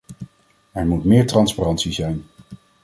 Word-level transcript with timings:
Er 0.71 0.85
moet 0.87 1.03
meer 1.05 1.27
transparantie 1.27 1.91
zijn. 1.91 2.23